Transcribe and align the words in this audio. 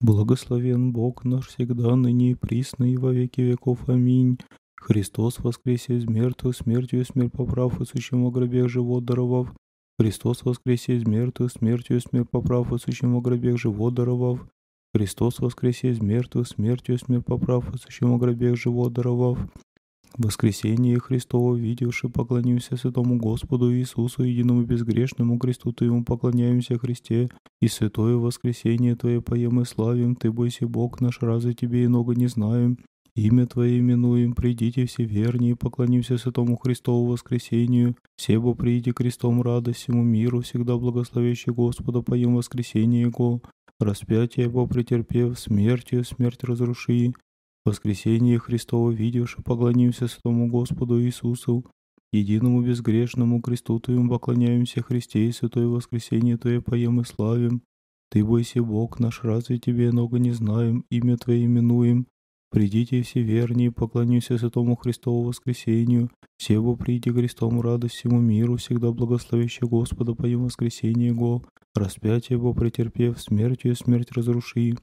Благословен 0.00 0.92
Бог 0.92 1.24
наш 1.24 1.48
всегда, 1.48 1.94
ныне 1.94 2.30
и 2.30 2.34
присно, 2.34 2.90
и 2.90 2.96
во 2.96 3.12
веки 3.12 3.42
веков. 3.42 3.86
Аминь. 3.86 4.38
Христос 4.76 5.40
воскресе 5.40 5.98
из 5.98 6.06
мертвых, 6.06 6.56
смертью 6.56 7.04
смерть 7.04 7.32
поправ, 7.32 7.78
и 7.80 7.84
сущим 7.84 8.24
о 8.24 8.30
гробех 8.30 8.70
живот 8.70 9.04
даровав. 9.04 9.52
Христос 9.98 10.42
воскресе 10.42 10.96
из 10.96 11.06
мертвых, 11.06 11.52
смертью 11.52 12.00
смерть 12.00 12.30
поправ, 12.30 12.72
и 12.72 12.78
сущим 12.78 13.14
о 13.14 13.20
гробех 13.20 13.58
живот 13.58 13.92
даровав. 13.92 14.48
Христос 14.94 15.38
воскресе 15.38 15.90
из 15.90 16.00
мертвых, 16.00 16.48
смертью 16.48 16.98
смерть 16.98 17.26
поправ, 17.26 17.74
и 17.74 17.78
сущим 17.78 18.14
о 18.14 18.18
гробех 18.18 18.56
живот 18.56 18.94
даровав. 18.94 19.38
Воскресение 20.18 20.98
Христово, 20.98 21.54
видевши, 21.54 22.08
поклонимся 22.08 22.76
Святому 22.76 23.16
Господу 23.16 23.72
Иисусу, 23.72 24.24
единому 24.24 24.64
безгрешному 24.64 25.38
кресту 25.38 25.72
Твоему 25.72 26.04
поклоняемся 26.04 26.78
Христе, 26.78 27.28
и 27.60 27.68
святое 27.68 28.16
воскресение 28.16 28.96
Твое 28.96 29.22
поем 29.22 29.60
и 29.60 29.64
славим, 29.64 30.16
Ты 30.16 30.32
бойся 30.32 30.66
Бог 30.66 31.00
наш, 31.00 31.20
разве 31.20 31.54
Тебе 31.54 31.84
иного 31.84 32.12
не 32.12 32.26
знаем, 32.26 32.78
Имя 33.14 33.46
Твое 33.46 33.78
именуем, 33.78 34.34
придите 34.34 34.86
все 34.86 35.04
вернее, 35.04 35.56
поклонимся 35.56 36.18
Святому 36.18 36.56
Христову 36.56 37.06
воскресению, 37.06 37.96
себо 38.16 38.54
приди 38.54 38.92
крестом 38.92 39.42
радость 39.42 39.80
всему 39.80 40.02
миру, 40.02 40.40
всегда 40.42 40.76
благословящий 40.76 41.52
Господа, 41.52 42.02
поем 42.02 42.34
воскресение 42.34 43.02
Его, 43.02 43.40
распятие 43.78 44.46
Его 44.46 44.66
претерпев, 44.66 45.38
смертью 45.38 46.04
смерть 46.04 46.44
разруши, 46.44 47.12
воскресение 47.64 48.38
Христово 48.38 48.90
видевши, 48.90 49.42
поклонимся 49.42 50.08
Святому 50.08 50.48
Господу 50.48 51.02
Иисусу, 51.02 51.64
единому 52.12 52.62
безгрешному 52.62 53.40
кресту 53.40 53.78
Твоему 53.80 54.10
поклоняемся 54.10 54.82
Христе 54.82 55.26
и 55.26 55.32
святое 55.32 55.66
воскресение 55.66 56.36
Твое 56.36 56.60
поем 56.60 57.00
и 57.00 57.04
славим. 57.04 57.62
Ты 58.10 58.24
бойся 58.24 58.62
Бог 58.62 58.98
наш, 58.98 59.22
разве 59.22 59.58
Тебе 59.58 59.92
много 59.92 60.18
не 60.18 60.32
знаем, 60.32 60.84
имя 60.90 61.16
Твое 61.16 61.44
именуем, 61.44 62.06
Придите 62.50 63.02
все 63.02 63.22
вернее, 63.22 63.70
поклонимся 63.70 64.36
Святому 64.36 64.74
Христову 64.74 65.22
воскресению, 65.22 66.10
Себо 66.36 66.74
приди 66.74 67.12
крестом 67.12 67.60
радость 67.60 67.94
всему 67.94 68.20
миру, 68.20 68.56
всегда 68.56 68.90
благословящий 68.90 69.68
Господа 69.68 70.14
по 70.14 70.26
Его 70.26 70.46
воскресению 70.46 71.10
Его, 71.14 71.44
распятие 71.76 72.38
Его 72.38 72.52
претерпев, 72.52 73.20
смертью 73.20 73.76
смерть 73.76 74.10
разруши. 74.10 74.74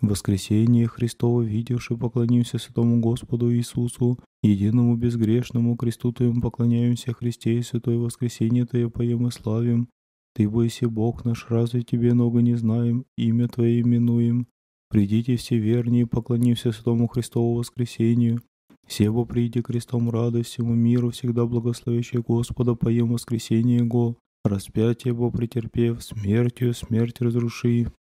Воскресение 0.00 0.86
Христово 0.86 1.42
видевши, 1.42 1.94
поклонимся 1.94 2.56
Святому 2.56 3.00
Господу 3.00 3.54
Иисусу, 3.54 4.18
единому 4.42 4.96
безгрешному 4.96 5.76
кресту 5.76 6.10
Твоему 6.12 6.40
поклоняемся 6.40 7.12
Христе 7.12 7.58
и 7.58 7.62
Святое 7.62 7.98
воскресение 7.98 8.64
Твое 8.64 8.90
поем 8.90 9.26
и 9.26 9.30
славим. 9.30 9.88
Ты 10.34 10.48
бойся 10.48 10.88
Бог 10.88 11.26
наш, 11.26 11.46
разве 11.50 11.82
Тебе 11.82 12.14
много 12.14 12.40
не 12.40 12.54
знаем, 12.54 13.04
имя 13.18 13.46
Твое 13.48 13.82
именуем. 13.82 14.46
Придите 14.88 15.36
все 15.36 15.58
вернее, 15.58 16.06
поклонимся 16.06 16.72
Святому 16.72 17.06
Христову 17.06 17.56
воскресению. 17.56 18.40
Себо 18.88 19.26
приди 19.26 19.60
крестом 19.60 20.08
радость 20.08 20.50
всему 20.50 20.74
миру, 20.74 21.10
всегда 21.10 21.44
благословящий 21.44 22.20
Господа, 22.20 22.74
поем 22.74 23.12
воскресение 23.12 23.80
Его, 23.80 24.16
распятие 24.44 25.12
Его 25.12 25.30
претерпев, 25.30 26.02
смертью 26.02 26.72
смерть 26.72 27.20
разруши. 27.20 27.92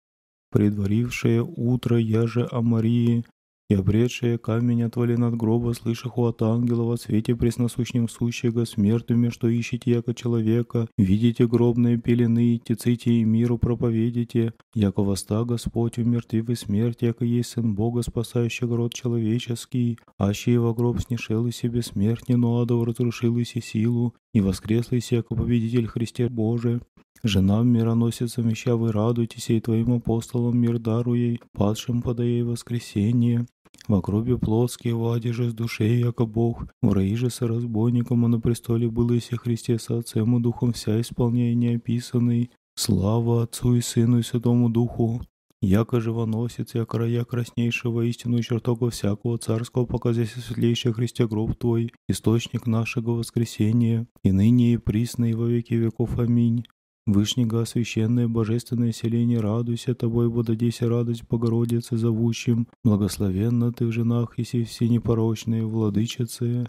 Предварившее 0.50 1.42
утро 1.42 1.98
я 1.98 2.26
же 2.26 2.48
о 2.50 2.62
Марии, 2.62 3.24
и 3.70 3.74
обретшие 3.74 4.38
камень 4.38 4.82
отвали 4.82 5.14
над 5.16 5.36
гроба, 5.36 5.74
слышах 5.74 6.16
от 6.16 6.40
ангела 6.40 6.84
во 6.84 6.96
свете 6.96 7.36
пресносущнем 7.36 8.08
сущего, 8.08 8.64
смертными, 8.64 9.28
что 9.28 9.48
ищете 9.48 9.90
яко 9.90 10.14
человека, 10.14 10.88
видите 10.96 11.46
гробные 11.46 11.98
пелены, 11.98 12.58
теците 12.64 13.12
и 13.12 13.24
миру 13.24 13.58
проповедите, 13.58 14.54
яко 14.74 15.02
воста 15.02 15.44
Господь 15.44 15.98
умертвив 15.98 16.58
смерть, 16.58 17.02
яко 17.02 17.26
есть 17.26 17.50
Сын 17.50 17.74
Бога, 17.74 18.00
спасающий 18.02 18.66
род 18.66 18.94
человеческий, 18.94 19.98
аще 20.16 20.54
его 20.54 20.74
гроб 20.74 21.00
снешел 21.02 21.46
и 21.46 21.52
себе 21.52 21.82
смерть, 21.82 22.28
но 22.28 22.60
адов 22.62 22.86
разрушил 22.86 23.36
и 23.36 23.44
силу, 23.44 24.14
и 24.32 24.40
воскресл 24.40 24.94
и 24.94 25.00
яко 25.10 25.34
победитель 25.34 25.86
Христе 25.86 26.28
Божий, 26.28 26.80
Женам 27.24 27.68
мироносицам 27.68 28.52
ища 28.52 28.76
вы 28.76 28.92
радуйтесь, 28.92 29.50
и 29.50 29.60
Твоим 29.60 29.92
апостолам 29.94 30.56
мир 30.56 30.78
даруей, 30.78 31.40
падшим 31.52 32.00
подай 32.00 32.42
воскресение. 32.42 33.46
В 33.88 34.00
гробе 34.00 34.38
плотские 34.38 34.94
вади 34.94 35.32
же 35.32 35.50
с 35.50 35.54
душей, 35.54 35.98
яко 35.98 36.26
Бог, 36.26 36.66
в 36.80 36.92
раи 36.92 37.14
же 37.14 37.30
со 37.30 37.48
разбойником, 37.48 38.24
а 38.24 38.28
на 38.28 38.40
престоле 38.40 38.88
было 38.88 39.14
и 39.14 39.20
Христе 39.20 39.78
со 39.78 39.98
Отцем 39.98 40.36
и 40.36 40.40
Духом 40.40 40.72
вся 40.72 41.00
исполняя 41.00 41.54
неописанный. 41.54 42.50
Слава 42.76 43.42
Отцу 43.42 43.74
и 43.74 43.80
Сыну 43.80 44.20
и 44.20 44.22
Святому 44.22 44.68
Духу, 44.68 45.22
яко 45.60 46.00
живоносец, 46.00 46.74
я 46.74 46.84
края 46.84 47.24
краснейшего 47.24 48.02
истину 48.02 48.38
и 48.38 48.42
чертога 48.42 48.90
всякого 48.90 49.38
царского, 49.38 49.86
показайся 49.86 50.40
светлейший 50.40 50.92
Христе 50.92 51.26
гроб 51.26 51.56
Твой, 51.56 51.92
источник 52.08 52.66
нашего 52.66 53.12
воскресения, 53.12 54.06
и 54.22 54.32
ныне 54.32 54.74
и 54.74 54.76
присно 54.76 55.30
и 55.30 55.34
во 55.34 55.46
веки 55.46 55.74
веков. 55.74 56.18
Аминь. 56.18 56.64
Вышнего 57.06 57.64
священное 57.64 58.28
божественное 58.28 58.92
селение, 58.92 59.40
радуйся 59.40 59.94
тобой, 59.94 60.28
вододейся 60.28 60.90
радость 60.90 61.24
Богородице 61.26 61.96
зовущим, 61.96 62.68
благословенна 62.84 63.72
ты 63.72 63.86
в 63.86 63.92
женах, 63.92 64.38
и 64.38 64.42
все 64.42 64.88
непорочные, 64.88 65.64
владычицы, 65.64 66.68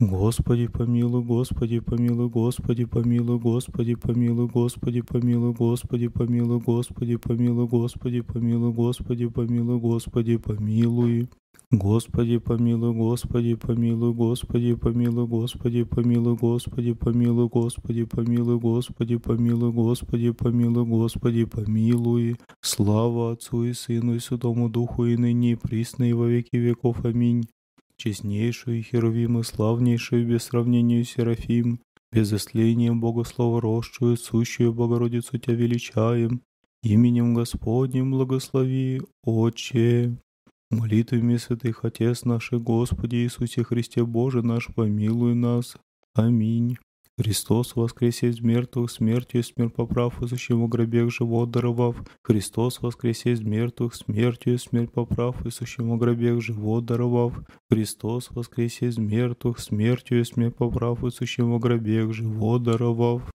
Господи 0.00 0.66
помилуй, 0.66 1.22
Господи 1.22 1.78
помилуй, 1.78 2.28
Господи 2.28 2.84
помилуй, 2.84 3.38
Господи 3.38 3.94
помилуй, 3.94 4.48
Господи 4.48 5.00
помилуй, 5.00 5.54
Господи 5.54 6.08
помилуй, 6.08 6.60
Господи 6.60 7.16
помилуй, 7.16 7.68
Господи 7.68 8.20
помилуй, 8.20 8.72
Господи 8.72 9.26
помилуй, 9.28 9.78
Господи 9.78 10.36
помилуй. 10.36 11.28
Господи 11.70 12.38
помилуй, 12.38 12.92
Господи 12.92 13.54
помилуй, 13.54 14.12
Господи 14.12 14.74
помилуй, 14.74 15.26
Господи 15.26 15.84
помилуй, 15.84 16.36
Господи 16.36 16.94
помилуй, 16.94 17.48
Господи 17.48 18.04
помилуй, 18.04 18.58
Господи 18.58 19.16
помилуй, 19.16 19.72
Господи 19.72 20.30
помилуй, 20.32 20.84
Господи 20.84 21.44
помилуй. 21.44 22.36
Слава 22.62 23.32
Отцу 23.32 23.62
и 23.62 23.72
Сыну 23.72 24.16
и 24.16 24.18
Святому 24.18 24.68
Духу 24.68 25.06
и 25.06 25.16
ныне 25.16 25.52
и 25.52 25.54
присно 25.54 26.02
и 26.04 26.12
во 26.12 26.26
веки 26.26 26.56
веков. 26.56 27.04
Аминь 27.04 27.44
честнейшую 27.98 28.82
Херувим 28.82 29.38
и 29.38 29.42
славнейшую 29.42 30.26
без 30.26 30.44
сравнения 30.44 31.04
Серафим, 31.04 31.80
без 32.12 32.32
истления 32.32 32.92
Богослова 32.92 33.60
росшую, 33.60 34.16
сущую 34.16 34.72
Богородицу 34.72 35.38
Тебя 35.38 35.54
величаем, 35.54 36.42
именем 36.82 37.34
Господним 37.34 38.10
благослови, 38.10 39.02
Отче. 39.22 40.16
Молитвами 40.70 41.36
святых 41.36 41.84
Отец 41.84 42.24
наших 42.24 42.62
Господи 42.62 43.16
Иисусе 43.16 43.62
Христе 43.62 44.04
Боже 44.04 44.42
наш, 44.42 44.66
помилуй 44.74 45.34
нас. 45.34 45.76
Аминь. 46.14 46.78
Христос 47.16 47.76
воскресе 47.76 48.30
из 48.30 48.40
мертвых, 48.40 48.90
смертью 48.90 49.44
смерть 49.44 49.72
поправ, 49.72 50.20
и 50.20 50.26
сущему 50.26 50.66
гробех 50.66 51.12
живот 51.12 51.48
даровав. 51.52 51.96
Христос 52.24 52.82
воскресе 52.82 53.30
из 53.30 53.40
мертвых, 53.40 53.94
смертью 53.94 54.58
смерть 54.58 54.90
поправ, 54.90 55.46
и 55.46 55.50
сущему 55.50 55.96
гробех 55.96 56.42
живот 56.42 56.86
даровав. 56.86 57.34
Христос 57.70 58.30
воскресе 58.30 58.86
из 58.86 58.98
мертвых, 58.98 59.60
смертью 59.60 60.24
смерть 60.24 60.56
поправ, 60.56 61.04
и 61.04 61.10
сущему 61.10 61.60
гробех 61.60 62.12
живот 62.12 62.64
даровав. 62.64 63.32